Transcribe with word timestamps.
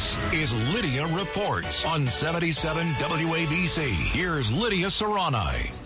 This 0.00 0.16
is 0.32 0.74
Lidia 0.74 1.06
Reports 1.08 1.84
on 1.84 2.06
77 2.06 2.86
WABC. 2.94 3.90
Here's 3.90 4.50
Lidia 4.50 4.86
Serrani. 4.86 5.76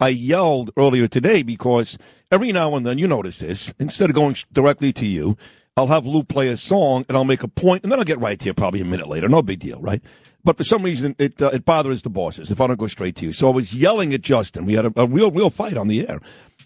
I 0.00 0.08
yelled 0.08 0.70
earlier 0.78 1.06
today 1.06 1.42
because 1.42 1.98
every 2.32 2.52
now 2.52 2.74
and 2.74 2.86
then, 2.86 2.96
you 2.96 3.06
notice 3.06 3.40
this, 3.40 3.74
instead 3.78 4.08
of 4.08 4.16
going 4.16 4.34
directly 4.50 4.94
to 4.94 5.04
you, 5.04 5.36
I'll 5.76 5.88
have 5.88 6.06
Lou 6.06 6.22
play 6.22 6.48
a 6.48 6.56
song 6.56 7.04
and 7.10 7.18
I'll 7.18 7.24
make 7.24 7.42
a 7.42 7.48
point 7.48 7.82
and 7.82 7.92
then 7.92 7.98
I'll 7.98 8.04
get 8.06 8.18
right 8.18 8.38
to 8.38 8.46
you 8.46 8.54
probably 8.54 8.80
a 8.80 8.86
minute 8.86 9.08
later. 9.08 9.28
No 9.28 9.42
big 9.42 9.58
deal, 9.58 9.78
right? 9.78 10.02
But 10.42 10.56
for 10.56 10.64
some 10.64 10.82
reason, 10.82 11.14
it 11.18 11.42
uh, 11.42 11.50
it 11.52 11.66
bothers 11.66 12.00
the 12.00 12.08
bosses 12.08 12.50
if 12.50 12.62
I 12.62 12.66
don't 12.66 12.78
go 12.78 12.86
straight 12.86 13.16
to 13.16 13.26
you. 13.26 13.34
So 13.34 13.46
I 13.46 13.52
was 13.52 13.74
yelling 13.74 14.14
at 14.14 14.22
Justin. 14.22 14.64
We 14.64 14.72
had 14.72 14.86
a, 14.86 14.92
a 14.96 15.06
real, 15.06 15.30
real 15.30 15.50
fight 15.50 15.76
on 15.76 15.88
the 15.88 16.08
air. 16.08 16.20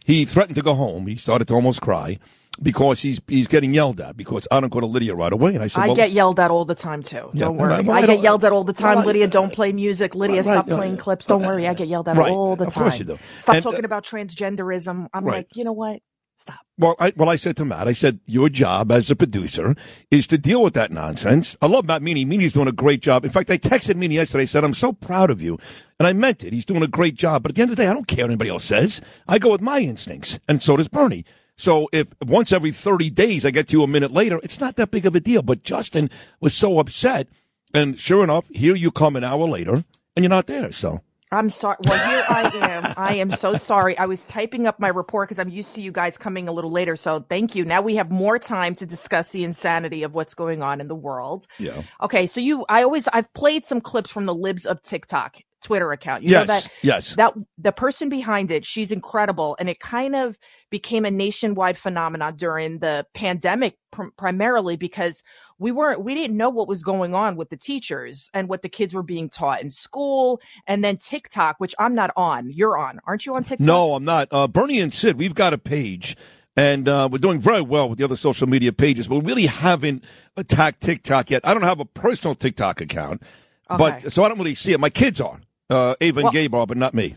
He 0.05 0.25
threatened 0.27 0.55
to 0.55 0.63
go 0.63 0.77
home. 0.77 1.09
He 1.09 1.17
started 1.17 1.49
to 1.49 1.55
almost 1.55 1.81
cry 1.81 2.21
because 2.63 3.01
he's 3.01 3.21
he's 3.27 3.47
getting 3.47 3.75
yelled 3.75 4.01
at 4.01 4.17
because 4.17 4.47
I 4.51 4.61
don't 4.61 4.71
go 4.71 4.81
to 4.81 4.87
Lidia 4.87 5.15
right 5.15 5.33
away. 5.33 5.55
And 5.55 5.63
I 5.63 5.67
said, 5.69 5.83
I 5.83 5.87
well, 5.87 5.97
get 5.97 6.13
yelled 6.13 6.39
at 6.41 6.51
all 6.51 6.65
the 6.65 6.75
time 6.75 7.03
too. 7.03 7.31
Yeah, 7.33 7.41
Don't 7.47 7.57
worry. 7.57 7.83
well, 7.83 7.97
I 7.97 8.01
I, 8.01 8.07
get 8.07 8.21
yelled 8.23 8.45
at 8.45 8.53
all 8.53 8.65
the 8.65 8.73
time. 8.73 8.97
well, 8.97 9.07
Lidia, 9.07 9.27
don't 9.29 9.53
play 9.53 9.73
music. 9.73 10.15
Lidia, 10.15 10.37
Right, 10.37 10.45
stop 10.45 10.69
right, 10.69 10.77
playing 10.77 10.97
clips. 10.99 11.27
Don't 11.27 11.43
worry. 11.43 11.67
I 11.69 11.75
get 11.75 11.89
yelled 11.89 12.09
at 12.09 12.19
all 12.19 12.57
the 12.57 12.67
time. 12.67 12.85
of 12.87 12.91
course 12.91 12.99
you 12.99 13.05
do. 13.07 13.19
Stop 13.39 13.57
And, 13.57 13.67
uh, 13.67 13.71
talking 13.71 13.85
about 13.85 14.05
transgenderism. 14.05 15.09
I'm 15.13 15.25
like, 15.25 15.49
you 15.55 15.65
know 15.65 15.73
what? 15.73 16.01
Stop. 16.37 16.61
Well, 16.79 16.97
I, 16.99 17.13
well, 17.17 17.29
I 17.29 17.37
said 17.37 17.55
to 17.59 17.67
Matt, 17.67 17.87
I 17.87 17.93
said, 17.93 18.21
your 18.25 18.49
job 18.49 18.91
as 18.91 19.11
a 19.11 19.17
producer 19.17 19.75
is 20.11 20.27
to 20.29 20.39
deal 20.39 20.63
with 20.63 20.73
that 20.73 20.91
nonsense. 20.91 21.55
I 21.61 21.67
love 21.67 21.85
Matt 21.85 22.01
Meany. 22.01 22.25
Meany's 22.25 22.55
doing 22.55 22.67
a 22.69 22.73
great 22.73 23.03
job. 23.03 23.27
In 23.27 23.31
fact, 23.31 23.51
I 23.51 23.59
texted 23.59 23.97
Meany 23.97 24.15
yesterday. 24.15 24.43
I 24.43 24.47
said, 24.47 24.65
I'm 24.65 24.73
so 24.73 24.91
proud 24.95 25.29
of 25.29 25.43
you. 25.43 25.59
And 25.99 26.07
I 26.07 26.15
meant 26.15 26.43
it. 26.43 26.55
He's 26.55 26.65
doing 26.65 26.83
a 26.83 26.89
great 26.89 27.15
job. 27.15 27.43
But 27.43 27.53
at 27.53 27.57
the 27.57 27.63
end 27.63 27.71
of 27.73 27.77
the 27.77 27.83
day, 27.83 27.89
I 27.89 27.93
don't 27.93 28.07
care 28.07 28.25
what 28.25 28.31
anybody 28.31 28.49
else 28.49 28.65
says. 28.65 29.03
I 29.29 29.39
go 29.39 29.51
with 29.53 29.61
my 29.61 29.81
instincts. 29.81 30.41
And 30.49 30.63
so 30.63 30.79
does 30.79 30.89
Bernie. 30.89 31.27
So 31.61 31.89
if 31.93 32.09
once 32.25 32.53
every 32.53 32.73
30 32.73 33.11
days 33.11 33.45
I 33.45 33.51
get 33.51 33.69
to 33.69 33.73
you 33.77 33.83
a 33.83 33.87
minute 33.87 34.13
later, 34.13 34.41
it's 34.43 34.61
not 34.61 34.77
that 34.77 34.91
big 34.91 35.05
of 35.05 35.15
a 35.15 35.21
deal. 35.21 35.43
But 35.43 35.63
Justin 35.63 36.09
was 36.41 36.55
so 36.55 36.79
upset. 36.79 37.29
And 37.75 38.01
sure 38.01 38.25
enough, 38.25 38.49
here 38.49 38.75
you 38.75 38.91
come 38.91 39.15
an 39.15 39.25
hour 39.25 39.47
later 39.47 39.85
and 40.17 40.25
you're 40.25 40.31
not 40.31 40.47
there. 40.47 40.73
So. 40.73 41.03
I'm 41.33 41.51
sorry. 41.51 41.77
Well, 41.85 41.99
here 42.09 42.25
I 42.29 42.51
am. 42.63 42.95
I 42.97 43.15
am 43.17 43.31
so 43.31 43.55
sorry. 43.55 43.97
I 43.97 44.07
was 44.07 44.25
typing 44.25 44.67
up 44.67 44.81
my 44.81 44.89
report 44.89 45.29
because 45.29 45.39
I'm 45.39 45.51
used 45.51 45.75
to 45.77 45.83
you 45.83 45.93
guys 45.93 46.19
coming 46.19 46.49
a 46.49 46.53
little 46.53 46.73
later. 46.73 46.97
So 46.97 47.25
thank 47.29 47.55
you. 47.55 47.65
Now 47.65 47.83
we 47.83 47.95
have 47.97 48.11
more 48.11 48.39
time 48.39 48.75
to 48.77 48.87
discuss 48.87 49.31
the 49.31 49.45
insanity 49.45 50.03
of 50.03 50.15
what's 50.15 50.35
going 50.35 50.63
on 50.63 50.81
in 50.81 50.89
the 50.89 50.97
world. 50.97 51.47
Yeah. 51.59 51.83
Okay. 52.03 52.27
So 52.27 52.41
you, 52.41 52.65
I 52.69 52.83
always, 52.83 53.07
I've 53.13 53.33
played 53.35 53.65
some 53.65 53.81
clips 53.81 54.11
from 54.11 54.27
the 54.27 54.35
Libs 54.35 54.67
of 54.67 54.83
TikTok 54.83 55.43
Twitter 55.63 55.93
account. 55.93 56.23
You 56.23 56.31
Yes, 56.31 56.41
know 56.49 56.55
that? 56.55 56.69
yes. 56.83 57.15
That 57.17 57.35
the 57.59 57.73
person 57.73 58.09
behind 58.09 58.51
it, 58.51 58.65
she's 58.65 58.93
incredible. 58.93 59.57
And 59.59 59.69
it 59.69 59.81
kind 59.81 60.17
of 60.17 60.39
became 60.71 61.05
a 61.05 61.11
nationwide 61.11 61.77
phenomenon 61.79 62.37
during 62.37 62.79
the 62.79 63.07
pandemic, 63.15 63.77
pr- 63.91 64.11
primarily 64.17 64.77
because 64.77 65.23
we 65.59 65.73
weren't, 65.73 66.03
we 66.03 66.15
didn't 66.15 66.37
know 66.37 66.49
what 66.51 66.69
was 66.69 66.83
going 66.83 67.15
on 67.15 67.37
with 67.37 67.51
the 67.51 67.57
teachers 67.57 68.31
and 68.33 68.49
what 68.49 68.63
the 68.63 68.69
kids 68.69 68.95
were 68.95 69.03
being 69.03 69.29
taught 69.29 69.63
in 69.63 69.71
school. 69.71 70.41
And 70.67 70.83
then 70.83 70.97
TikTok, 70.97 71.57
which 71.59 71.75
I'm 71.79 71.95
not 71.95 72.11
on. 72.17 72.51
You're 72.51 72.79
on. 72.79 73.01
Aren't 73.07 73.27
you 73.27 73.35
on 73.35 73.43
TikTok? 73.45 73.67
No, 73.67 73.95
I'm 73.95 74.05
not. 74.05 74.29
Uh, 74.31 74.49
Bernie 74.49 74.81
and 74.81 74.93
Sid, 74.95 75.19
we've 75.19 75.35
got 75.35 75.53
a 75.53 75.59
page, 75.59 76.17
and 76.57 76.89
uh, 76.89 77.09
we're 77.11 77.19
doing 77.19 77.41
very 77.41 77.61
well 77.63 77.89
with 77.89 77.99
the 77.99 78.05
other 78.05 78.17
social 78.17 78.49
media 78.49 78.73
pages, 78.73 79.09
but 79.09 79.17
we 79.17 79.25
really 79.27 79.47
haven't 79.47 80.05
attacked 80.37 80.81
TikTok 80.81 81.31
yet. 81.31 81.43
I 81.45 81.53
don't 81.55 81.63
have 81.63 81.81
a 81.81 81.85
personal 81.85 82.35
TikTok 82.35 82.81
account, 82.81 83.23
but 83.69 84.11
so 84.13 84.25
I 84.25 84.29
don't 84.29 84.39
really 84.39 84.55
see 84.55 84.73
it. 84.73 84.81
My 84.81 84.91
kids 84.91 85.21
are. 85.21 85.41
Uh, 85.71 85.95
Ava 86.01 86.21
and 86.21 86.25
Well- 86.53 86.67
but 86.67 86.77
not 86.77 86.95
me. 86.95 87.17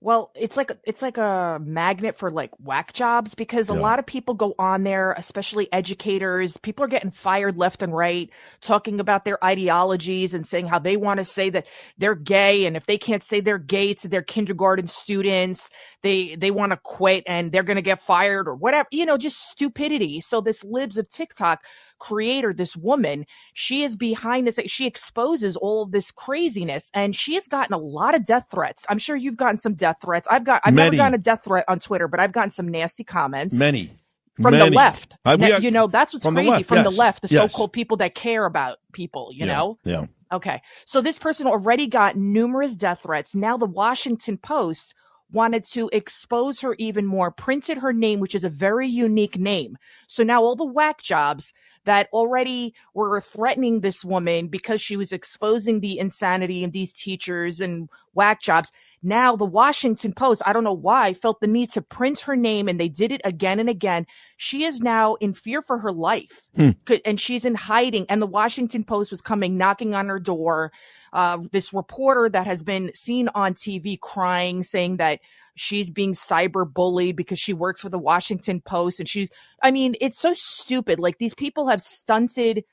Well, 0.00 0.30
it's 0.36 0.56
like 0.56 0.70
it's 0.84 1.02
like 1.02 1.18
a 1.18 1.58
magnet 1.60 2.14
for 2.14 2.30
like 2.30 2.52
whack 2.60 2.92
jobs 2.92 3.34
because 3.34 3.68
a 3.68 3.74
Yeah. 3.74 3.80
lot 3.80 3.98
of 3.98 4.06
people 4.06 4.34
go 4.34 4.54
on 4.56 4.84
there, 4.84 5.10
especially 5.18 5.66
educators. 5.72 6.56
People 6.56 6.84
are 6.84 6.88
getting 6.88 7.10
fired 7.10 7.56
left 7.56 7.82
and 7.82 7.92
right, 7.92 8.30
talking 8.60 9.00
about 9.00 9.24
their 9.24 9.44
ideologies 9.44 10.34
and 10.34 10.46
saying 10.46 10.68
how 10.68 10.78
they 10.78 10.96
want 10.96 11.18
to 11.18 11.24
say 11.24 11.50
that 11.50 11.66
they're 11.96 12.14
gay, 12.14 12.64
and 12.64 12.76
if 12.76 12.86
they 12.86 12.96
can't 12.96 13.24
say 13.24 13.40
they're 13.40 13.58
gay 13.58 13.92
to 13.94 14.06
their 14.06 14.22
kindergarten 14.22 14.86
students, 14.86 15.68
they 16.04 16.36
they 16.36 16.52
want 16.52 16.70
to 16.70 16.78
quit 16.80 17.24
and 17.26 17.50
they're 17.50 17.64
going 17.64 17.74
to 17.74 17.82
get 17.82 17.98
fired 18.00 18.46
or 18.46 18.54
whatever. 18.54 18.86
You 18.92 19.04
know, 19.04 19.18
just 19.18 19.48
stupidity. 19.48 20.20
So 20.20 20.40
this 20.40 20.62
libs 20.62 20.96
of 20.96 21.08
TikTok 21.10 21.64
creator, 21.98 22.52
this 22.52 22.76
woman, 22.76 23.26
she 23.54 23.82
is 23.82 23.96
behind 23.96 24.46
this. 24.46 24.58
She 24.66 24.86
exposes 24.86 25.56
all 25.56 25.82
of 25.82 25.92
this 25.92 26.10
craziness 26.10 26.90
and 26.94 27.14
she 27.14 27.34
has 27.34 27.46
gotten 27.46 27.74
a 27.74 27.78
lot 27.78 28.14
of 28.14 28.24
death 28.24 28.46
threats. 28.50 28.86
I'm 28.88 28.98
sure 28.98 29.16
you've 29.16 29.36
gotten 29.36 29.56
some 29.58 29.74
death 29.74 29.96
threats. 30.02 30.26
I've 30.30 30.44
got, 30.44 30.60
I've 30.64 30.74
Many. 30.74 30.96
never 30.96 31.08
gotten 31.08 31.14
a 31.20 31.22
death 31.22 31.44
threat 31.44 31.64
on 31.68 31.78
Twitter, 31.78 32.08
but 32.08 32.20
I've 32.20 32.32
gotten 32.32 32.50
some 32.50 32.68
nasty 32.68 33.04
comments 33.04 33.54
Many. 33.54 33.92
from 34.40 34.52
Many. 34.52 34.70
the 34.70 34.76
left. 34.76 35.16
I- 35.24 35.36
Now, 35.36 35.56
are- 35.56 35.60
you 35.60 35.70
know, 35.70 35.86
that's 35.86 36.12
what's 36.12 36.24
from 36.24 36.34
the 36.34 36.40
crazy 36.42 36.50
left, 36.50 36.66
from 36.66 36.82
the 36.84 36.90
left, 36.90 37.22
the 37.22 37.28
yes. 37.28 37.50
so-called 37.52 37.72
people 37.72 37.96
that 37.98 38.14
care 38.14 38.44
about 38.46 38.78
people, 38.92 39.30
you 39.32 39.46
Yeah, 39.46 39.52
know? 39.52 39.78
Yeah. 39.84 40.06
Okay. 40.32 40.60
So 40.86 41.00
this 41.00 41.18
person 41.18 41.46
already 41.46 41.86
got 41.86 42.16
numerous 42.16 42.76
death 42.76 43.00
threats. 43.02 43.34
Now 43.34 43.56
the 43.56 43.66
Washington 43.66 44.36
Post 44.38 44.94
wanted 45.30 45.64
to 45.72 45.90
expose 45.92 46.60
her 46.60 46.74
even 46.78 47.06
more, 47.06 47.30
printed 47.30 47.78
her 47.78 47.92
name, 47.92 48.20
which 48.20 48.34
is 48.34 48.44
a 48.44 48.50
very 48.50 48.88
unique 48.88 49.38
name. 49.38 49.76
So 50.06 50.22
now 50.22 50.42
all 50.42 50.56
the 50.56 50.64
whack 50.64 51.02
jobs 51.02 51.52
that 51.84 52.08
already 52.12 52.74
were 52.94 53.20
threatening 53.20 53.80
this 53.80 54.04
woman 54.04 54.48
because 54.48 54.80
she 54.80 54.96
was 54.96 55.12
exposing 55.12 55.80
the 55.80 55.98
insanity 55.98 56.62
in 56.62 56.70
these 56.70 56.92
teachers 56.92 57.60
and 57.60 57.88
whack 58.14 58.40
jobs. 58.42 58.70
Now 59.02 59.36
the 59.36 59.44
Washington 59.44 60.12
Post, 60.12 60.42
I 60.44 60.52
don't 60.52 60.64
know 60.64 60.72
why, 60.72 61.14
felt 61.14 61.40
the 61.40 61.46
need 61.46 61.70
to 61.70 61.82
print 61.82 62.20
her 62.20 62.36
name 62.36 62.68
and 62.68 62.80
they 62.80 62.88
did 62.88 63.12
it 63.12 63.20
again 63.24 63.60
and 63.60 63.70
again. 63.70 64.06
She 64.36 64.64
is 64.64 64.80
now 64.80 65.14
in 65.16 65.34
fear 65.34 65.62
for 65.62 65.78
her 65.78 65.92
life 65.92 66.42
hmm. 66.56 66.70
Could- 66.84 67.02
and 67.04 67.18
she's 67.20 67.44
in 67.44 67.54
hiding. 67.54 68.06
And 68.08 68.20
the 68.20 68.26
Washington 68.26 68.84
Post 68.84 69.10
was 69.10 69.20
coming 69.20 69.56
knocking 69.56 69.94
on 69.94 70.08
her 70.08 70.18
door. 70.18 70.72
Uh, 71.12 71.38
this 71.52 71.72
reporter 71.72 72.28
that 72.28 72.46
has 72.46 72.62
been 72.62 72.90
seen 72.94 73.28
on 73.34 73.54
TV 73.54 73.98
crying, 73.98 74.62
saying 74.62 74.98
that 74.98 75.20
she's 75.58 75.90
being 75.90 76.12
cyber 76.12 76.70
bullied 76.70 77.16
because 77.16 77.38
she 77.38 77.52
works 77.52 77.80
for 77.80 77.88
the 77.88 77.98
Washington 77.98 78.60
Post. 78.60 79.00
And 79.00 79.08
she's, 79.08 79.28
I 79.62 79.70
mean, 79.70 79.96
it's 80.00 80.18
so 80.18 80.32
stupid. 80.34 80.98
Like 80.98 81.18
these 81.18 81.34
people 81.34 81.68
have 81.68 81.82
stunted. 81.82 82.64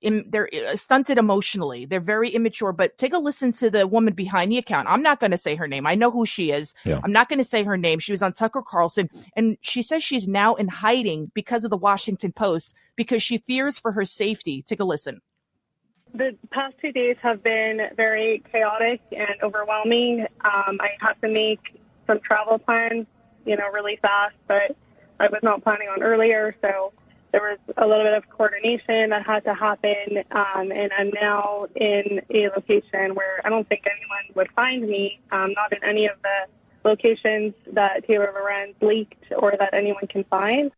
In, 0.00 0.26
they're 0.30 0.48
uh, 0.54 0.76
stunted 0.76 1.18
emotionally. 1.18 1.84
They're 1.84 1.98
very 1.98 2.30
immature. 2.30 2.72
But 2.72 2.96
take 2.96 3.12
a 3.12 3.18
listen 3.18 3.50
to 3.54 3.68
the 3.68 3.84
woman 3.84 4.14
behind 4.14 4.52
the 4.52 4.58
account. 4.58 4.86
I'm 4.88 5.02
not 5.02 5.18
going 5.18 5.32
to 5.32 5.36
say 5.36 5.56
her 5.56 5.66
name. 5.66 5.88
I 5.88 5.96
know 5.96 6.12
who 6.12 6.24
she 6.24 6.52
is. 6.52 6.72
Yeah. 6.84 7.00
I'm 7.02 7.10
not 7.10 7.28
going 7.28 7.40
to 7.40 7.44
say 7.44 7.64
her 7.64 7.76
name. 7.76 7.98
She 7.98 8.12
was 8.12 8.22
on 8.22 8.32
Tucker 8.32 8.62
Carlson, 8.62 9.10
and 9.34 9.56
she 9.60 9.82
says 9.82 10.04
she's 10.04 10.28
now 10.28 10.54
in 10.54 10.68
hiding 10.68 11.32
because 11.34 11.64
of 11.64 11.70
the 11.70 11.76
Washington 11.76 12.30
Post 12.30 12.74
because 12.94 13.24
she 13.24 13.38
fears 13.38 13.76
for 13.76 13.90
her 13.90 14.04
safety. 14.04 14.62
Take 14.62 14.78
a 14.78 14.84
listen. 14.84 15.20
The 16.14 16.36
past 16.50 16.74
two 16.80 16.92
days 16.92 17.16
have 17.22 17.42
been 17.42 17.80
very 17.96 18.42
chaotic 18.50 19.00
and 19.12 19.42
overwhelming. 19.42 20.26
Um, 20.44 20.78
I 20.80 20.90
had 21.00 21.14
to 21.22 21.28
make 21.28 21.60
some 22.06 22.20
travel 22.20 22.58
plans, 22.58 23.06
you 23.44 23.56
know, 23.56 23.68
really 23.72 23.98
fast, 24.00 24.34
but 24.46 24.76
I 25.20 25.28
was 25.28 25.40
not 25.42 25.62
planning 25.62 25.88
on 25.88 26.02
earlier. 26.02 26.56
So 26.60 26.92
there 27.32 27.42
was 27.42 27.58
a 27.76 27.86
little 27.86 28.04
bit 28.04 28.14
of 28.14 28.28
coordination 28.30 29.10
that 29.10 29.26
had 29.26 29.44
to 29.44 29.54
happen. 29.54 30.24
Um, 30.30 30.72
and 30.72 30.90
I'm 30.96 31.10
now 31.20 31.66
in 31.76 32.20
a 32.30 32.48
location 32.48 33.14
where 33.14 33.40
I 33.44 33.50
don't 33.50 33.68
think 33.68 33.84
anyone 33.86 34.34
would 34.34 34.50
find 34.52 34.88
me, 34.88 35.20
um, 35.30 35.52
not 35.52 35.72
in 35.72 35.84
any 35.84 36.06
of 36.06 36.16
the 36.22 36.88
locations 36.88 37.54
that 37.72 38.06
Taylor 38.06 38.32
Lorenz 38.34 38.76
leaked 38.80 39.24
or 39.36 39.52
that 39.58 39.74
anyone 39.74 40.06
can 40.08 40.24
find. 40.24 40.70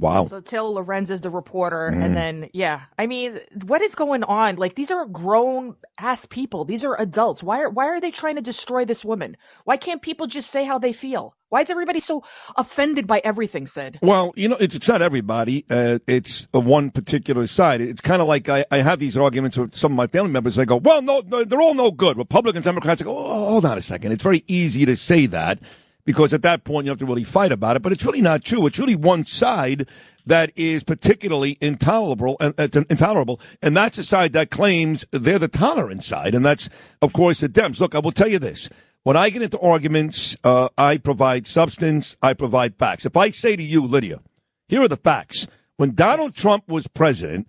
Wow. 0.00 0.24
So 0.24 0.40
Taylor 0.40 0.70
Lorenz 0.70 1.10
is 1.10 1.20
the 1.20 1.28
reporter, 1.28 1.86
and 1.88 2.16
then 2.16 2.48
yeah, 2.54 2.82
I 2.98 3.06
mean, 3.06 3.38
what 3.66 3.82
is 3.82 3.94
going 3.94 4.24
on? 4.24 4.56
Like 4.56 4.74
these 4.74 4.90
are 4.90 5.04
grown 5.04 5.76
ass 5.98 6.24
people. 6.24 6.64
These 6.64 6.84
are 6.84 6.98
adults. 6.98 7.42
Why 7.42 7.60
are 7.60 7.68
why 7.68 7.84
are 7.84 8.00
they 8.00 8.10
trying 8.10 8.36
to 8.36 8.42
destroy 8.42 8.86
this 8.86 9.04
woman? 9.04 9.36
Why 9.64 9.76
can't 9.76 10.00
people 10.00 10.26
just 10.26 10.50
say 10.50 10.64
how 10.64 10.78
they 10.78 10.94
feel? 10.94 11.36
Why 11.50 11.60
is 11.60 11.68
everybody 11.68 12.00
so 12.00 12.22
offended 12.56 13.06
by 13.06 13.20
everything 13.24 13.66
said? 13.66 13.98
Well, 14.00 14.32
you 14.36 14.48
know, 14.48 14.56
it's, 14.58 14.76
it's 14.76 14.88
not 14.88 15.02
everybody. 15.02 15.66
Uh, 15.68 15.98
it's 16.06 16.48
one 16.52 16.90
particular 16.90 17.48
side. 17.48 17.80
It's 17.80 18.00
kind 18.00 18.22
of 18.22 18.28
like 18.28 18.48
I, 18.48 18.64
I 18.70 18.78
have 18.78 19.00
these 19.00 19.16
arguments 19.16 19.58
with 19.58 19.74
some 19.74 19.92
of 19.92 19.96
my 19.96 20.06
family 20.06 20.30
members. 20.30 20.58
I 20.58 20.64
go, 20.64 20.76
well, 20.76 21.02
no, 21.02 21.22
no, 21.26 21.44
they're 21.44 21.60
all 21.60 21.74
no 21.74 21.90
good. 21.90 22.16
Republicans, 22.16 22.64
Democrats. 22.64 23.02
I 23.02 23.04
go, 23.04 23.18
oh, 23.18 23.48
hold 23.50 23.66
on 23.66 23.76
a 23.76 23.82
second. 23.82 24.12
It's 24.12 24.22
very 24.22 24.44
easy 24.46 24.86
to 24.86 24.94
say 24.96 25.26
that. 25.26 25.58
Because 26.04 26.32
at 26.32 26.42
that 26.42 26.64
point 26.64 26.86
you 26.86 26.90
have 26.90 26.98
to 26.98 27.06
really 27.06 27.24
fight 27.24 27.52
about 27.52 27.76
it. 27.76 27.82
But 27.82 27.92
it's 27.92 28.04
really 28.04 28.20
not 28.20 28.44
true. 28.44 28.66
It's 28.66 28.78
really 28.78 28.96
one 28.96 29.24
side 29.24 29.88
that 30.26 30.52
is 30.56 30.84
particularly 30.84 31.58
intolerable 31.60 32.36
and 32.40 32.54
uh, 32.58 32.68
intolerable, 32.88 33.40
and 33.62 33.76
that's 33.76 33.96
the 33.96 34.04
side 34.04 34.32
that 34.32 34.50
claims 34.50 35.04
they're 35.10 35.38
the 35.38 35.48
tolerant 35.48 36.04
side, 36.04 36.34
and 36.34 36.44
that's 36.44 36.68
of 37.02 37.12
course 37.12 37.40
the 37.40 37.48
Dems. 37.48 37.80
Look, 37.80 37.94
I 37.94 37.98
will 37.98 38.12
tell 38.12 38.28
you 38.28 38.38
this. 38.38 38.68
When 39.02 39.16
I 39.16 39.30
get 39.30 39.42
into 39.42 39.58
arguments, 39.60 40.36
uh, 40.44 40.68
I 40.76 40.98
provide 40.98 41.46
substance, 41.46 42.16
I 42.22 42.34
provide 42.34 42.76
facts. 42.76 43.06
If 43.06 43.16
I 43.16 43.30
say 43.30 43.56
to 43.56 43.62
you, 43.62 43.82
Lidia, 43.82 44.20
here 44.68 44.82
are 44.82 44.88
the 44.88 44.96
facts. 44.96 45.46
When 45.78 45.94
Donald 45.94 46.36
Trump 46.36 46.68
was 46.68 46.86
president, 46.86 47.48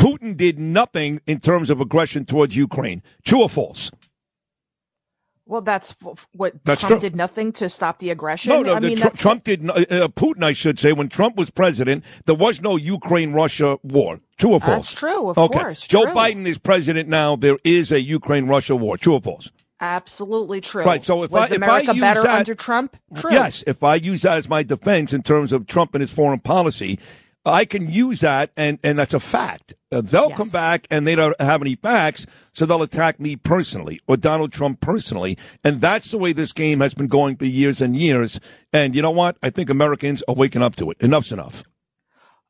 Putin 0.00 0.36
did 0.36 0.58
nothing 0.58 1.20
in 1.26 1.38
terms 1.38 1.68
of 1.68 1.80
aggression 1.80 2.24
towards 2.24 2.56
Ukraine. 2.56 3.02
True 3.24 3.42
or 3.42 3.50
false? 3.50 3.90
Well, 5.48 5.60
that's 5.60 5.94
what 6.32 6.54
That's 6.64 6.80
Trump 6.80 6.94
true. 6.94 6.98
did 6.98 7.14
nothing 7.14 7.52
to 7.52 7.68
stop 7.68 8.00
the 8.00 8.10
aggression. 8.10 8.50
No, 8.50 8.62
no, 8.62 8.74
I 8.74 8.80
the 8.80 8.88
mean, 8.88 8.96
Tr- 8.96 9.08
Trump 9.10 9.44
did. 9.44 9.62
not- 9.62 9.76
Uh, 9.78 10.08
Putin, 10.08 10.42
I 10.42 10.52
should 10.52 10.76
say, 10.78 10.92
when 10.92 11.08
Trump 11.08 11.36
was 11.36 11.50
president, 11.50 12.04
there 12.24 12.34
was 12.34 12.60
no 12.60 12.74
Ukraine-Russia 12.74 13.78
war. 13.84 14.18
True 14.38 14.54
or 14.54 14.60
false? 14.60 14.90
That's 14.90 14.94
true, 14.94 15.30
of 15.30 15.38
okay. 15.38 15.58
course, 15.60 15.86
Joe 15.86 16.04
true. 16.06 16.12
Biden 16.14 16.46
is 16.46 16.58
president 16.58 17.08
now. 17.08 17.36
There 17.36 17.58
is 17.62 17.92
a 17.92 18.02
Ukraine-Russia 18.02 18.74
war. 18.74 18.96
True 18.98 19.14
or 19.14 19.20
false? 19.20 19.50
absolutely 19.78 20.58
true. 20.60 20.82
Right, 20.84 21.04
so 21.04 21.22
if 21.22 21.30
was 21.30 21.50
I- 21.50 21.54
if 21.54 21.62
I 21.62 21.80
use 21.80 22.00
better 22.00 22.22
that- 22.22 22.38
under 22.38 22.54
Trump? 22.54 22.96
True. 23.14 23.30
Yes, 23.30 23.62
if 23.66 23.82
I 23.82 23.96
use 23.96 24.22
that 24.22 24.38
as 24.38 24.48
my 24.48 24.62
defense 24.62 25.12
in 25.12 25.22
terms 25.22 25.52
of 25.52 25.66
Trump 25.66 25.94
and 25.94 26.00
his 26.00 26.10
foreign 26.10 26.40
policy, 26.40 26.98
I 27.46 27.64
can 27.64 27.90
use 27.90 28.20
that, 28.20 28.50
and, 28.56 28.78
and 28.82 28.98
that's 28.98 29.14
a 29.14 29.20
fact. 29.20 29.74
Uh, 29.92 30.00
they'll 30.00 30.28
Yes. 30.30 30.36
come 30.36 30.48
back 30.50 30.86
and 30.90 31.06
they 31.06 31.14
don't 31.14 31.40
have 31.40 31.62
any 31.62 31.76
facts, 31.76 32.26
so 32.52 32.66
they'll 32.66 32.82
attack 32.82 33.20
me 33.20 33.36
personally 33.36 34.00
or 34.08 34.16
Donald 34.16 34.52
Trump 34.52 34.80
personally. 34.80 35.38
And 35.62 35.80
that's 35.80 36.10
the 36.10 36.18
way 36.18 36.32
this 36.32 36.52
game 36.52 36.80
has 36.80 36.92
been 36.92 37.06
going 37.06 37.36
for 37.36 37.44
years 37.44 37.80
and 37.80 37.96
years. 37.96 38.40
And 38.72 38.94
you 38.96 39.00
know 39.02 39.12
what? 39.12 39.36
I 39.42 39.50
think 39.50 39.70
Americans 39.70 40.24
are 40.28 40.34
waking 40.34 40.62
up 40.62 40.74
to 40.76 40.90
it. 40.90 40.96
Enough's 41.00 41.30
enough. 41.32 41.62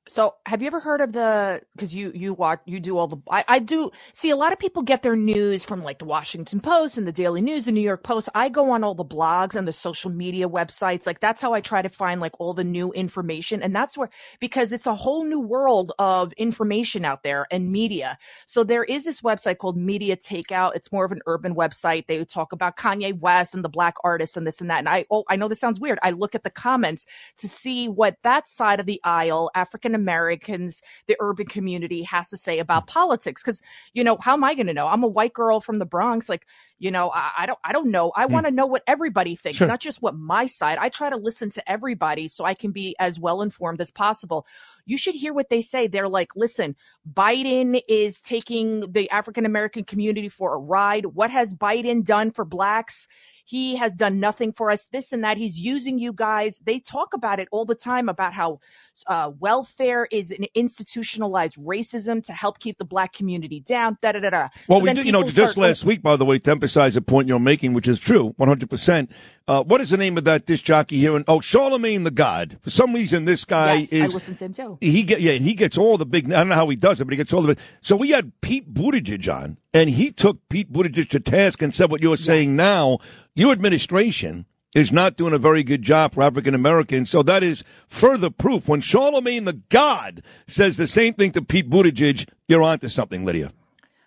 So, 0.08 0.34
have 0.46 0.62
you 0.62 0.68
ever 0.68 0.80
heard 0.80 1.00
of 1.00 1.14
the? 1.14 1.62
Because 1.74 1.94
you 1.94 2.12
you 2.14 2.34
watch 2.34 2.60
you 2.66 2.80
do 2.80 2.98
all 2.98 3.08
the. 3.08 3.18
I, 3.30 3.44
I 3.48 3.58
do 3.58 3.90
see 4.12 4.30
a 4.30 4.36
lot 4.36 4.52
of 4.52 4.58
people 4.58 4.82
get 4.82 5.02
their 5.02 5.16
news 5.16 5.64
from 5.64 5.82
like 5.82 5.98
the 5.98 6.06
Washington 6.06 6.60
Post 6.60 6.98
and 6.98 7.08
the 7.08 7.12
Daily 7.12 7.40
News 7.40 7.68
and 7.68 7.74
New 7.74 7.80
York 7.80 8.04
Post. 8.04 8.28
I 8.34 8.50
go 8.50 8.70
on 8.72 8.84
all 8.84 8.94
the 8.94 9.04
blogs 9.04 9.56
and 9.56 9.66
the 9.66 9.72
social 9.72 10.10
media 10.10 10.48
websites. 10.48 11.06
Like 11.06 11.20
that's 11.20 11.40
how 11.40 11.54
I 11.54 11.62
try 11.62 11.82
to 11.82 11.88
find 11.88 12.20
like 12.20 12.34
all 12.38 12.54
the 12.54 12.64
new 12.64 12.92
information, 12.92 13.62
and 13.62 13.74
that's 13.74 13.98
where 13.98 14.10
because 14.40 14.72
it's 14.72 14.86
a 14.86 14.94
whole 14.94 15.24
new 15.24 15.40
world 15.40 15.92
of 15.98 16.34
information 16.34 17.04
out 17.04 17.24
there 17.24 17.46
and 17.50 17.72
media. 17.72 18.18
So 18.46 18.64
there 18.64 18.84
is 18.84 19.06
this 19.06 19.22
website 19.22 19.58
called 19.58 19.76
Media 19.78 20.16
Takeout. 20.18 20.72
It's 20.76 20.92
more 20.92 21.06
of 21.06 21.12
an 21.12 21.22
urban 21.26 21.54
website. 21.56 22.06
They 22.06 22.24
talk 22.26 22.52
about 22.52 22.76
Kanye 22.76 23.18
West 23.18 23.54
and 23.54 23.64
the 23.64 23.70
black 23.70 23.96
artists 24.04 24.36
and 24.36 24.46
this 24.46 24.60
and 24.60 24.70
that. 24.70 24.80
And 24.80 24.88
I 24.88 25.06
oh 25.10 25.24
I 25.30 25.36
know 25.36 25.48
this 25.48 25.60
sounds 25.60 25.80
weird. 25.80 25.98
I 26.02 26.10
look 26.12 26.34
at 26.36 26.44
the 26.44 26.50
comments 26.50 27.06
to 27.38 27.48
see 27.48 27.88
what 27.88 28.18
that 28.22 28.48
side 28.48 28.80
of 28.80 28.86
the 28.86 29.00
aisle, 29.04 29.50
African 29.56 29.95
Americans, 29.96 30.80
the 31.08 31.16
urban 31.18 31.46
community 31.46 32.04
has 32.04 32.28
to 32.28 32.36
say 32.36 32.60
about 32.60 32.86
politics. 32.86 33.42
Cause, 33.42 33.60
you 33.92 34.04
know, 34.04 34.16
how 34.20 34.34
am 34.34 34.44
I 34.44 34.54
going 34.54 34.68
to 34.68 34.74
know? 34.74 34.86
I'm 34.86 35.02
a 35.02 35.08
white 35.08 35.32
girl 35.32 35.60
from 35.60 35.80
the 35.80 35.84
Bronx. 35.84 36.28
Like, 36.28 36.46
you 36.78 36.90
know, 36.90 37.10
I, 37.14 37.30
I 37.38 37.46
don't, 37.46 37.58
I 37.64 37.72
don't 37.72 37.90
know. 37.90 38.12
I 38.14 38.26
want 38.26 38.46
to 38.46 38.52
know 38.52 38.66
what 38.66 38.82
everybody 38.86 39.34
thinks, 39.34 39.58
Sure. 39.58 39.66
not 39.66 39.80
just 39.80 40.02
what 40.02 40.14
my 40.14 40.46
side. 40.46 40.76
I 40.78 40.88
try 40.90 41.08
to 41.10 41.16
listen 41.16 41.48
to 41.50 41.70
everybody 41.70 42.28
so 42.28 42.44
I 42.44 42.54
can 42.54 42.70
be 42.70 42.94
as 42.98 43.18
well 43.18 43.40
informed 43.42 43.80
as 43.80 43.90
possible. 43.90 44.46
You 44.84 44.98
should 44.98 45.14
hear 45.14 45.32
what 45.32 45.48
they 45.48 45.62
say. 45.62 45.86
They're 45.86 46.08
like, 46.08 46.30
listen, 46.36 46.76
Biden 47.10 47.80
is 47.88 48.20
taking 48.20 48.92
the 48.92 49.10
African 49.10 49.46
American 49.46 49.84
community 49.84 50.28
for 50.28 50.54
a 50.54 50.58
ride. 50.58 51.06
What 51.06 51.30
has 51.30 51.54
Biden 51.54 52.04
done 52.04 52.30
for 52.30 52.44
blacks? 52.44 53.08
He 53.48 53.76
has 53.76 53.94
done 53.94 54.18
nothing 54.18 54.52
for 54.52 54.72
us, 54.72 54.86
this 54.86 55.12
and 55.12 55.22
that. 55.22 55.36
He's 55.36 55.56
using 55.56 56.00
you 56.00 56.12
guys. 56.12 56.58
They 56.64 56.80
talk 56.80 57.14
about 57.14 57.38
it 57.38 57.46
all 57.52 57.64
the 57.64 57.76
time 57.76 58.08
about 58.08 58.32
how 58.32 58.58
uh, 59.06 59.30
welfare 59.38 60.04
is 60.10 60.32
an 60.32 60.46
institutionalized 60.54 61.56
racism 61.56 62.24
to 62.24 62.32
help 62.32 62.58
keep 62.58 62.76
the 62.78 62.84
black 62.84 63.12
community 63.12 63.60
down. 63.60 63.98
Da 64.02 64.12
da 64.12 64.18
da 64.20 64.30
da. 64.30 64.48
Well, 64.68 64.80
So 64.80 64.84
we 64.84 64.92
do, 64.94 65.02
you 65.02 65.12
know, 65.12 65.22
just 65.22 65.52
start- 65.52 65.56
last 65.68 65.84
week, 65.84 66.02
by 66.02 66.16
the 66.16 66.24
way, 66.24 66.40
emphasize 66.66 66.94
the 66.94 67.00
point 67.00 67.28
you're 67.28 67.38
making, 67.38 67.72
which 67.74 67.86
is 67.86 68.00
true, 68.00 68.34
100%. 68.40 69.08
Uh, 69.46 69.62
what 69.62 69.80
is 69.80 69.90
the 69.90 69.96
name 69.96 70.18
of 70.18 70.24
that 70.24 70.44
disc 70.46 70.64
jockey 70.64 70.98
here? 70.98 71.14
And 71.14 71.24
oh, 71.28 71.38
Charlamagne 71.38 72.02
tha 72.02 72.10
God. 72.10 72.58
For 72.60 72.70
some 72.70 72.92
reason, 72.92 73.24
this 73.24 73.44
guy 73.44 73.74
Yes, 73.74 73.92
I 73.92 73.96
is. 73.96 74.14
listen 74.14 74.34
to 74.34 74.44
him 74.46 74.52
too. 74.52 74.78
He 74.80 75.04
get 75.04 75.20
yeah, 75.20 75.34
and 75.34 75.44
he 75.44 75.54
gets 75.54 75.78
all 75.78 75.96
the 75.96 76.04
big. 76.04 76.26
I 76.32 76.38
don't 76.38 76.48
know 76.48 76.56
how 76.56 76.68
he 76.68 76.74
does 76.74 77.00
it, 77.00 77.04
but 77.04 77.12
he 77.12 77.16
gets 77.16 77.32
all 77.32 77.42
the. 77.42 77.54
big. 77.54 77.58
So 77.80 77.94
we 77.94 78.10
had 78.10 78.32
Pete 78.40 78.74
Buttigieg 78.74 79.32
on, 79.32 79.58
and 79.72 79.90
he 79.90 80.10
took 80.10 80.40
Pete 80.48 80.72
Buttigieg 80.72 81.08
to 81.10 81.20
task 81.20 81.62
and 81.62 81.72
said 81.72 81.88
what 81.88 82.02
you're 82.02 82.16
saying 82.16 82.56
now. 82.56 82.98
Your 83.36 83.52
administration 83.52 84.46
is 84.74 84.90
not 84.90 85.16
doing 85.16 85.32
a 85.32 85.38
very 85.38 85.62
good 85.62 85.82
job 85.82 86.14
for 86.14 86.24
African 86.24 86.54
Americans. 86.54 87.08
So 87.10 87.22
that 87.22 87.44
is 87.44 87.62
further 87.86 88.30
proof. 88.30 88.66
When 88.66 88.80
Charlamagne 88.80 89.44
tha 89.44 89.60
God 89.68 90.22
says 90.48 90.76
the 90.76 90.88
same 90.88 91.14
thing 91.14 91.30
to 91.32 91.42
Pete 91.42 91.70
Buttigieg, 91.70 92.28
you're 92.48 92.62
onto 92.62 92.88
something, 92.88 93.24
Lidia. 93.24 93.52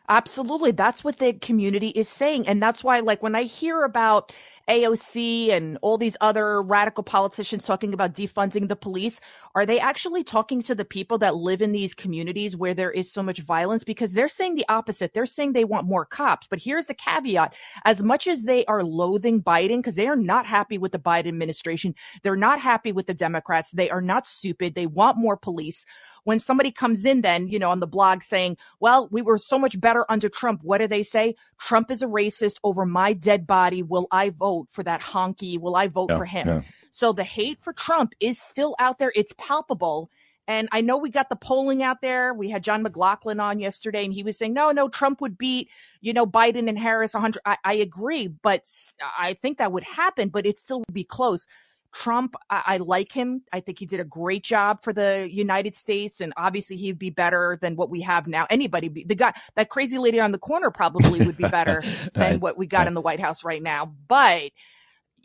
Absolutely. 0.10 0.72
That's 0.72 1.04
what 1.04 1.18
the 1.18 1.34
community 1.34 1.90
is 1.90 2.10
saying. 2.10 2.48
And 2.48 2.62
that's 2.62 2.84
why, 2.84 3.00
like, 3.00 3.22
when 3.22 3.36
I 3.36 3.44
hear 3.44 3.84
about 3.84 4.34
AOC 4.70 5.52
and 5.52 5.78
all 5.82 5.98
these 5.98 6.16
other 6.22 6.62
radical 6.62 7.04
politicians 7.04 7.66
talking 7.66 7.94
about 7.94 8.14
defunding 8.14 8.68
the 8.68 8.76
police, 8.76 9.20
are 9.56 9.66
they 9.66 9.80
actually 9.80 10.24
talking 10.24 10.62
to 10.64 10.76
the 10.76 10.86
people 10.86 11.18
that 11.18 11.36
live 11.36 11.62
in 11.62 11.72
these 11.72 11.94
communities 11.94 12.56
where 12.56 12.74
there 12.74 12.92
is 12.92 13.12
so 13.12 13.24
much 13.24 13.40
violence? 13.40 13.84
Because 13.84 14.14
they're 14.14 14.30
saying 14.30 14.56
the 14.56 14.66
opposite. 14.70 15.14
They're 15.14 15.26
saying 15.26 15.54
they 15.54 15.66
want 15.66 15.88
more 15.88 16.06
cops. 16.06 16.48
But 16.48 16.62
here's 16.62 16.88
the 16.88 16.94
caveat. 16.94 17.54
As 17.84 18.04
much 18.04 18.28
as 18.28 18.44
they 18.44 18.64
are 18.66 18.84
loathing 18.84 19.42
Biden, 19.42 19.78
because 19.78 19.96
they 19.96 20.08
are 20.08 20.16
not 20.16 20.46
happy 20.46 20.78
with 20.78 20.92
the 20.92 21.00
Biden 21.00 21.28
administration, 21.28 21.96
they're 22.24 22.36
not 22.36 22.62
happy 22.62 22.92
with 22.92 23.08
the 23.08 23.14
Democrats. 23.14 23.72
They 23.72 23.90
are 23.90 24.02
not 24.02 24.28
stupid. 24.28 24.76
They 24.76 24.88
want 24.88 25.18
more 25.18 25.38
police 25.38 25.86
when 26.24 26.40
somebody 26.40 26.72
comes 26.72 27.06
in 27.06 27.22
then, 27.22 27.48
you 27.48 27.60
know, 27.60 27.72
on 27.72 27.80
the 27.80 27.88
blog 27.88 28.22
saying, 28.22 28.58
well, 28.80 29.08
we 29.12 29.22
were 29.22 29.38
so 29.38 29.58
much 29.58 29.80
better 29.80 30.06
under 30.10 30.30
Trump. 30.30 30.62
What 30.64 30.80
do 30.80 30.88
they 30.88 31.04
say? 31.04 31.36
Trump 31.60 31.90
is 31.92 32.02
a 32.02 32.08
racist 32.08 32.58
over 32.64 32.86
my 32.86 33.14
dead 33.14 33.48
body. 33.48 33.82
Will 33.84 34.08
I 34.12 34.30
vote 34.30 34.59
for 34.72 34.84
that 34.84 35.02
honky? 35.02 35.60
Will 35.60 35.76
I 35.76 35.88
vote 35.88 36.10
Yeah, 36.10 36.18
for 36.18 36.26
him? 36.26 36.48
yeah. 36.48 36.62
So 36.92 37.14
the 37.14 37.24
hate 37.24 37.62
for 37.62 37.74
Trump 37.74 38.14
is 38.20 38.42
still 38.42 38.76
out 38.80 38.98
there. 38.98 39.12
It's 39.16 39.34
palpable. 39.38 40.10
And 40.48 40.68
I 40.72 40.82
know 40.82 40.98
we 40.98 41.12
got 41.12 41.30
the 41.30 41.36
polling 41.36 41.84
out 41.84 42.02
there. 42.02 42.34
We 42.34 42.50
had 42.50 42.64
John 42.64 42.82
McLaughlin 42.82 43.40
on 43.40 43.60
yesterday 43.60 44.04
and 44.04 44.12
he 44.12 44.24
was 44.24 44.36
saying, 44.36 44.54
no, 44.54 44.72
no, 44.72 44.90
Trump 44.90 45.22
would 45.22 45.38
beat, 45.38 45.70
you 46.02 46.12
know, 46.12 46.26
Biden 46.26 46.68
and 46.68 46.80
Harris 46.80 47.14
100. 47.14 47.40
I, 47.46 47.58
I 47.64 47.74
agree, 47.74 48.28
but 48.28 48.64
I 49.18 49.36
think 49.36 49.60
that 49.60 49.72
would 49.72 49.84
happen, 49.84 50.30
but 50.30 50.48
it 50.48 50.58
still 50.58 50.80
would 50.80 50.94
be 50.94 51.04
close. 51.04 51.46
Trump, 51.92 52.36
I, 52.50 52.64
I 52.66 52.78
like 52.78 53.12
him. 53.12 53.44
I 53.52 53.60
think 53.60 53.80
he 53.80 53.86
did 53.86 54.00
a 54.00 54.04
great 54.04 54.44
job 54.44 54.84
for 54.84 54.94
the 54.94 55.28
United 55.32 55.76
States, 55.76 56.22
and 56.22 56.34
obviously 56.38 56.78
he'd 56.78 57.00
be 57.00 57.10
better 57.10 57.58
than 57.62 57.76
what 57.76 57.90
we 57.90 58.02
have 58.02 58.28
now. 58.28 58.46
Anybody, 58.50 58.90
be, 58.90 59.04
the 59.04 59.16
guy, 59.16 59.34
that 59.56 59.70
crazy 59.70 59.98
lady 59.98 60.20
on 60.20 60.32
the 60.32 60.38
corner, 60.38 60.72
probably 60.72 61.26
would 61.26 61.38
be 61.38 61.48
better 61.48 61.84
than 62.14 62.40
what 62.40 62.58
we 62.58 62.68
got 62.68 62.88
in 62.88 62.94
the 62.94 63.02
White 63.02 63.20
House 63.20 63.44
right 63.44 63.62
now. 63.62 63.92
But 64.08 64.52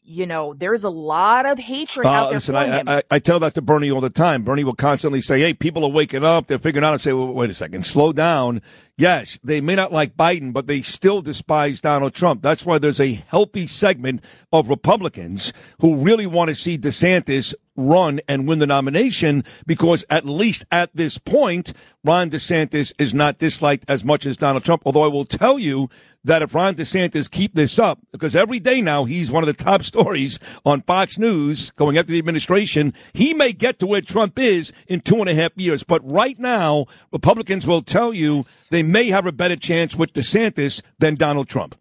you 0.06 0.26
know, 0.26 0.52
there's 0.52 0.84
a 0.84 0.90
lot 0.90 1.46
of 1.46 1.58
hatred 1.58 2.06
Uh, 2.06 2.10
out 2.10 2.24
there 2.26 2.34
listen, 2.34 2.54
for 2.54 2.58
I, 2.58 2.66
him. 2.66 2.88
I, 2.88 3.02
I 3.10 3.18
tell 3.18 3.40
that 3.40 3.54
to 3.54 3.62
Bernie 3.62 3.90
all 3.90 4.02
the 4.02 4.10
time. 4.10 4.44
Bernie 4.44 4.62
will 4.62 4.74
constantly 4.74 5.22
say, 5.22 5.40
"Hey, 5.40 5.54
people 5.54 5.82
are 5.84 5.90
waking 5.90 6.24
up. 6.24 6.46
They're 6.46 6.58
figuring 6.58 6.84
out." 6.84 6.92
I 6.92 6.98
say, 6.98 7.14
well, 7.14 7.32
"Wait 7.32 7.48
a 7.48 7.54
second, 7.54 7.86
slow 7.86 8.12
down." 8.12 8.60
Yes, 8.96 9.40
they 9.42 9.60
may 9.60 9.74
not 9.74 9.90
like 9.90 10.16
Biden, 10.16 10.52
but 10.52 10.68
they 10.68 10.80
still 10.80 11.20
despise 11.20 11.80
Donald 11.80 12.14
Trump. 12.14 12.42
That's 12.42 12.64
why 12.64 12.78
there's 12.78 13.00
a 13.00 13.14
healthy 13.14 13.66
segment 13.66 14.22
of 14.52 14.70
Republicans 14.70 15.52
who 15.80 15.96
really 15.96 16.28
want 16.28 16.50
to 16.50 16.54
see 16.54 16.78
DeSantis 16.78 17.54
run 17.76 18.20
and 18.28 18.46
win 18.46 18.58
the 18.58 18.66
nomination 18.66 19.44
because 19.66 20.04
at 20.10 20.24
least 20.24 20.64
at 20.70 20.94
this 20.94 21.18
point, 21.18 21.72
Ron 22.04 22.30
DeSantis 22.30 22.92
is 22.98 23.14
not 23.14 23.38
disliked 23.38 23.84
as 23.88 24.04
much 24.04 24.26
as 24.26 24.36
Donald 24.36 24.64
Trump. 24.64 24.82
Although 24.84 25.04
I 25.04 25.08
will 25.08 25.24
tell 25.24 25.58
you 25.58 25.88
that 26.22 26.42
if 26.42 26.54
Ron 26.54 26.74
DeSantis 26.74 27.30
keep 27.30 27.54
this 27.54 27.78
up, 27.78 27.98
because 28.12 28.36
every 28.36 28.60
day 28.60 28.80
now 28.80 29.04
he's 29.04 29.30
one 29.30 29.42
of 29.42 29.46
the 29.46 29.64
top 29.64 29.82
stories 29.92 30.38
on 30.64 30.82
Fox 30.82 31.18
News 31.18 31.70
going 31.72 31.98
after 31.98 32.12
the 32.12 32.18
administration, 32.18 32.92
he 33.12 33.34
may 33.34 33.52
get 33.52 33.78
to 33.78 33.86
where 33.86 34.00
Trump 34.00 34.38
is 34.38 34.72
in 34.86 35.00
two 35.00 35.16
and 35.16 35.28
a 35.28 35.34
half 35.34 35.52
years. 35.56 35.82
But 35.82 36.06
right 36.08 36.38
now, 36.38 36.86
Republicans 37.10 37.66
will 37.66 37.82
tell 37.82 38.12
you 38.12 38.44
they 38.70 38.82
may 38.84 39.08
have 39.08 39.26
a 39.26 39.32
better 39.32 39.56
chance 39.56 39.96
with 39.96 40.12
DeSantis 40.12 40.80
than 40.98 41.14
Donald 41.14 41.48
Trump. 41.48 41.76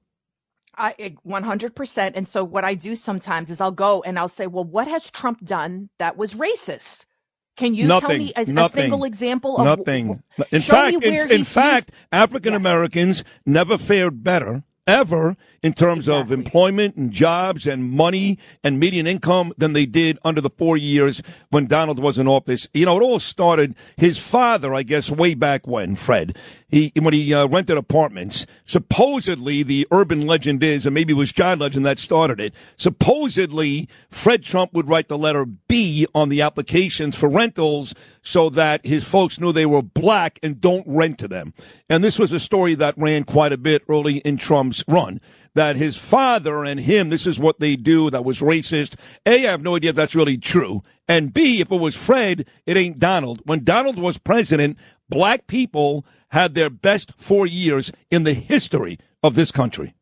I 0.75 1.15
100%. 1.25 2.11
And 2.15 2.27
so 2.27 2.43
what 2.43 2.63
I 2.63 2.73
do 2.73 2.95
sometimes 2.95 3.51
is 3.51 3.61
I'll 3.61 3.71
go 3.71 4.01
and 4.01 4.17
I'll 4.17 4.27
say, 4.27 4.47
well, 4.47 4.63
what 4.63 4.87
has 4.87 5.11
Trump 5.11 5.45
done 5.45 5.89
that 5.99 6.17
was 6.17 6.33
racist? 6.33 7.05
Can 7.55 7.75
you 7.75 7.87
tell 7.87 8.09
me 8.09 8.33
a, 8.35 8.41
a 8.41 8.69
single 8.69 9.03
example 9.03 9.57
of 9.57 9.65
Nothing. 9.65 10.23
In 10.51 10.61
fact, 10.61 11.03
in, 11.03 11.31
in 11.31 11.43
fact, 11.43 11.91
African 12.11 12.55
Americans 12.55 13.23
never 13.45 13.77
fared 13.77 14.23
better 14.23 14.63
ever 14.85 15.35
in 15.61 15.73
terms 15.73 16.09
of 16.09 16.31
employment 16.31 16.95
and 16.95 17.11
jobs 17.11 17.65
and 17.65 17.89
money 17.89 18.37
and 18.63 18.79
median 18.79 19.07
income 19.07 19.53
than 19.57 19.71
they 19.71 19.85
did 19.85 20.19
under 20.25 20.41
the 20.41 20.49
four 20.49 20.75
years 20.75 21.23
when 21.49 21.67
Donald 21.67 21.99
was 21.99 22.19
in 22.19 22.27
office. 22.27 22.67
You 22.73 22.85
know, 22.85 22.97
it 22.97 23.03
all 23.03 23.19
started, 23.19 23.75
his 23.95 24.17
father, 24.17 24.75
I 24.75 24.83
guess, 24.83 25.09
way 25.09 25.35
back 25.35 25.65
when, 25.65 25.95
Fred, 25.95 26.37
he, 26.67 26.91
when 26.99 27.13
he 27.13 27.33
uh, 27.33 27.47
rented 27.47 27.77
apartments, 27.77 28.45
supposedly 28.65 29.63
the 29.63 29.87
urban 29.91 30.27
legend 30.27 30.63
is, 30.63 30.85
and 30.85 30.93
maybe 30.93 31.13
it 31.13 31.17
was 31.17 31.31
John 31.31 31.59
Legend 31.59 31.85
that 31.85 31.99
started 31.99 32.41
it, 32.41 32.53
supposedly 32.75 33.87
Fred 34.09 34.43
Trump 34.43 34.73
would 34.73 34.89
write 34.89 35.07
the 35.07 35.17
letter 35.17 35.45
B 35.45 36.05
on 36.13 36.27
the 36.27 36.41
applications 36.41 37.15
for 37.15 37.29
rentals 37.29 37.93
so 38.21 38.49
that 38.49 38.85
his 38.85 39.07
folks 39.07 39.39
knew 39.39 39.53
they 39.53 39.65
were 39.65 39.81
black 39.81 40.39
and 40.43 40.59
don't 40.59 40.85
rent 40.87 41.19
to 41.19 41.27
them. 41.27 41.53
And 41.89 42.03
this 42.03 42.19
was 42.19 42.33
a 42.33 42.39
story 42.39 42.75
that 42.75 42.97
ran 42.97 43.23
quite 43.23 43.53
a 43.53 43.57
bit 43.57 43.83
early 43.87 44.17
in 44.17 44.37
Trump's 44.37 44.72
run. 44.87 45.19
That 45.55 45.75
his 45.75 45.97
father 45.97 46.63
and 46.63 46.79
him, 46.79 47.09
this 47.09 47.27
is 47.27 47.37
what 47.37 47.59
they 47.59 47.75
do 47.75 48.09
that 48.09 48.25
was 48.25 48.39
racist. 48.39 48.95
A, 49.25 49.45
I 49.45 49.51
have 49.51 49.61
no 49.61 49.75
idea 49.75 49.91
if 49.91 49.95
that's 49.95 50.15
really 50.15 50.37
true. 50.37 50.81
And 51.07 51.31
B, 51.33 51.59
if 51.61 51.71
it 51.71 51.79
was 51.79 51.95
Fred, 51.95 52.47
it 52.65 52.75
ain't 52.77 52.97
Donald. 52.97 53.41
When 53.45 53.63
Donald 53.63 53.99
was 53.99 54.17
president, 54.17 54.79
black 55.09 55.45
people 55.45 56.05
had 56.29 56.55
their 56.55 56.71
best 56.71 57.13
four 57.17 57.45
years 57.45 57.91
in 58.09 58.23
the 58.23 58.33
history 58.33 58.97
of 59.21 59.35
this 59.35 59.51
country. 59.51 59.93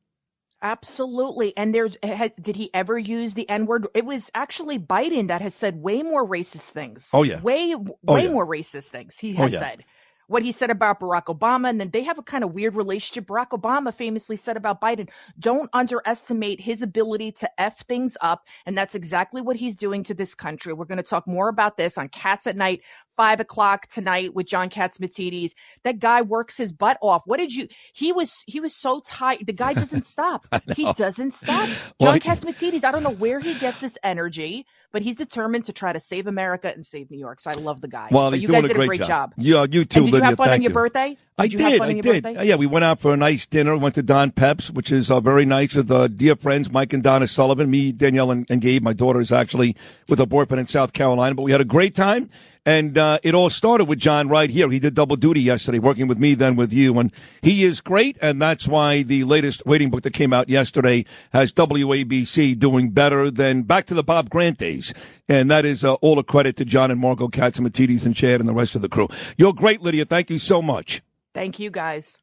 Absolutely. 0.61 1.57
And 1.57 1.73
there's, 1.73 1.97
has, 2.03 2.31
did 2.39 2.55
he 2.55 2.69
ever 2.73 2.97
use 2.97 3.33
the 3.33 3.49
N 3.49 3.65
word? 3.65 3.87
It 3.95 4.05
was 4.05 4.29
actually 4.35 4.77
Biden 4.77 5.27
that 5.27 5.41
has 5.41 5.55
said 5.55 5.81
way 5.81 6.03
more 6.03 6.25
racist 6.25 6.69
things. 6.69 7.09
Oh, 7.13 7.23
yeah. 7.23 7.41
Way, 7.41 7.75
Oh, 7.75 8.13
way 8.13 8.25
yeah. 8.25 8.29
more 8.31 8.45
racist 8.45 8.89
things 8.89 9.17
he 9.17 9.33
Oh, 9.33 9.37
has 9.43 9.53
yeah. 9.53 9.59
said. 9.59 9.83
What 10.31 10.43
he 10.43 10.53
said 10.53 10.69
about 10.69 11.01
Barack 11.01 11.25
Obama, 11.25 11.69
and 11.69 11.79
then 11.81 11.89
they 11.91 12.03
have 12.03 12.17
a 12.17 12.23
kind 12.23 12.43
of 12.45 12.53
weird 12.53 12.73
relationship. 12.73 13.25
Barack 13.25 13.49
Obama 13.49 13.93
famously 13.93 14.37
said 14.37 14.55
about 14.55 14.79
Biden, 14.79 15.09
don't 15.37 15.69
underestimate 15.73 16.61
his 16.61 16.81
ability 16.81 17.33
to 17.33 17.49
F 17.61 17.79
things 17.85 18.15
up. 18.21 18.45
And 18.65 18.77
that's 18.77 18.95
exactly 18.95 19.41
what 19.41 19.57
he's 19.57 19.75
doing 19.75 20.03
to 20.05 20.13
this 20.13 20.33
country. 20.33 20.71
We're 20.71 20.85
going 20.85 20.97
to 20.97 21.03
talk 21.03 21.27
more 21.27 21.49
about 21.49 21.75
this 21.75 21.97
on 21.97 22.07
Cats 22.07 22.47
at 22.47 22.55
Night, 22.55 22.79
five 23.17 23.41
o'clock 23.41 23.87
tonight 23.87 24.33
with 24.33 24.47
John 24.47 24.69
Catsimatidis. 24.69 25.51
That 25.83 25.99
guy 25.99 26.21
works 26.21 26.55
his 26.55 26.71
butt 26.71 26.97
off. 27.01 27.23
What 27.25 27.37
did 27.37 27.53
you, 27.53 27.67
he 27.93 28.13
was, 28.13 28.43
he 28.47 28.61
was 28.61 28.73
so 28.73 29.01
tight. 29.05 29.45
The 29.45 29.53
guy 29.53 29.73
doesn't 29.73 30.05
stop. 30.15 30.47
he 30.75 30.91
doesn't 30.93 31.31
stop. 31.31 31.67
Well, 31.99 32.17
John 32.17 32.21
he- 32.21 32.29
Catsimatidis, 32.29 32.83
I 32.85 32.91
don't 32.91 33.03
know 33.03 33.11
where 33.11 33.39
he 33.39 33.53
gets 33.59 33.81
this 33.81 33.97
energy, 34.03 34.65
but 34.91 35.01
he's 35.01 35.15
determined 35.15 35.65
to 35.65 35.73
try 35.73 35.93
to 35.93 35.99
save 35.99 36.25
America 36.25 36.71
and 36.73 36.85
save 36.85 37.11
New 37.11 37.17
York. 37.19 37.39
So 37.39 37.51
I 37.51 37.53
love 37.55 37.81
the 37.81 37.87
guy. 37.87 38.07
Well, 38.11 38.29
but 38.31 38.35
he's 38.35 38.43
you 38.43 38.47
doing 38.47 38.61
guys 38.61 38.65
a 38.65 38.73
did 38.73 38.77
great, 38.77 38.85
a 38.85 38.97
great 38.97 39.07
job. 39.07 39.33
Yeah, 39.37 39.65
you 39.69 39.85
too, 39.85 39.99
and 39.99 40.05
did 40.07 40.13
Lidia. 40.13 40.20
You 40.21 40.29
have 40.29 40.37
fun 40.37 40.47
Thank 40.47 40.59
on 40.59 40.61
your 40.61 40.69
you. 40.69 40.73
birthday? 40.73 41.17
I 41.37 41.47
Did 41.47 41.61
I 41.81 41.93
did. 41.93 42.23
birthday? 42.23 42.45
Yeah, 42.45 42.55
we 42.55 42.67
went 42.67 42.85
out 42.85 42.99
for 42.99 43.13
a 43.13 43.17
nice 43.17 43.47
dinner. 43.47 43.75
Went 43.75 43.95
to 43.95 44.03
Don 44.03 44.31
Pep's, 44.31 44.69
which 44.69 44.91
is 44.91 45.09
uh, 45.09 45.19
very 45.21 45.45
nice 45.45 45.73
with 45.73 45.89
uh, 45.89 46.07
dear 46.07 46.35
friends 46.35 46.71
Mike 46.71 46.93
and 46.93 47.01
Donna 47.01 47.27
Sullivan. 47.27 47.69
Me, 47.71 47.91
Danielle, 47.91 48.29
and, 48.31 48.45
and 48.49 48.61
Gabe. 48.61 48.83
My 48.83 48.93
daughter 48.93 49.19
is 49.19 49.31
actually 49.31 49.75
with 50.07 50.19
a 50.19 50.27
boyfriend 50.27 50.59
in 50.59 50.67
South 50.67 50.93
Carolina. 50.93 51.33
But 51.33 51.43
we 51.43 51.51
had 51.51 51.61
a 51.61 51.65
great 51.65 51.95
time, 51.95 52.29
and 52.63 52.95
uh, 52.95 53.17
it 53.23 53.33
all 53.33 53.49
started 53.49 53.85
with 53.85 53.97
John 53.97 54.27
right 54.27 54.49
here. 54.51 54.69
He 54.69 54.77
did 54.77 54.93
double 54.93 55.15
duty 55.15 55.41
yesterday, 55.41 55.79
working 55.79 56.07
with 56.07 56.19
me, 56.19 56.35
then 56.35 56.57
with 56.57 56.71
you, 56.71 56.99
and 56.99 57.11
he 57.41 57.63
is 57.63 57.81
great. 57.81 58.17
And 58.21 58.39
that's 58.39 58.67
why 58.67 59.01
the 59.01 59.23
latest 59.23 59.65
waiting 59.65 59.89
book 59.89 60.03
that 60.03 60.13
came 60.13 60.33
out 60.33 60.47
yesterday 60.47 61.05
has 61.31 61.53
WABC 61.53 62.59
doing 62.59 62.91
better 62.91 63.31
than 63.31 63.63
back 63.63 63.85
to 63.85 63.95
the 63.95 64.03
Bob 64.03 64.29
Grant 64.29 64.59
days. 64.59 64.93
And 65.27 65.49
that 65.49 65.65
is 65.65 65.83
uh, 65.83 65.93
all 65.95 66.19
a 66.19 66.23
credit 66.23 66.57
to 66.57 66.65
John 66.65 66.91
and 66.91 66.99
Margo 66.99 67.29
Catsimatidis 67.29 68.05
and 68.05 68.15
Chad 68.15 68.41
and 68.41 68.49
the 68.49 68.53
rest 68.53 68.75
of 68.75 68.81
the 68.83 68.89
crew. 68.89 69.07
You're 69.37 69.53
great, 69.53 69.81
Lidia. 69.81 70.05
Thank 70.05 70.29
you 70.29 70.37
so 70.37 70.61
much. 70.61 71.01
Thank 71.33 71.59
you 71.59 71.69
guys. 71.69 72.17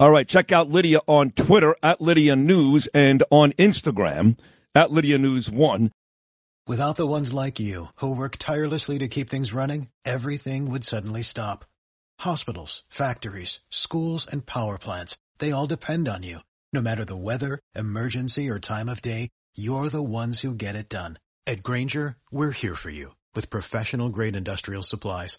All 0.00 0.10
right, 0.10 0.26
check 0.26 0.52
out 0.52 0.70
Lidia 0.70 1.00
on 1.06 1.30
Twitter 1.30 1.76
at 1.82 2.00
Lidia 2.00 2.36
News 2.36 2.88
and 2.94 3.22
on 3.30 3.52
Instagram 3.52 4.38
at 4.74 4.90
Lidia 4.90 5.18
News 5.18 5.50
One. 5.50 5.92
Without 6.66 6.96
the 6.96 7.06
ones 7.06 7.32
like 7.32 7.60
you, 7.60 7.88
who 7.96 8.16
work 8.16 8.36
tirelessly 8.38 8.98
to 8.98 9.08
keep 9.08 9.28
things 9.28 9.52
running, 9.52 9.88
everything 10.04 10.70
would 10.70 10.84
suddenly 10.84 11.22
stop. 11.22 11.64
Hospitals, 12.20 12.82
factories, 12.88 13.60
schools, 13.68 14.26
and 14.26 14.46
power 14.46 14.78
plants, 14.78 15.16
they 15.38 15.52
all 15.52 15.66
depend 15.66 16.08
on 16.08 16.22
you. 16.22 16.38
No 16.72 16.80
matter 16.80 17.04
the 17.04 17.16
weather, 17.16 17.60
emergency, 17.74 18.48
or 18.48 18.58
time 18.58 18.88
of 18.88 19.02
day, 19.02 19.28
you're 19.54 19.90
the 19.90 20.02
ones 20.02 20.40
who 20.40 20.54
get 20.54 20.74
it 20.74 20.88
done. 20.88 21.18
At 21.46 21.62
Grainger, 21.62 22.16
we're 22.32 22.50
here 22.50 22.74
for 22.74 22.90
you 22.90 23.14
with 23.34 23.50
professional 23.50 24.08
grade 24.08 24.34
industrial 24.34 24.82
supplies. 24.82 25.38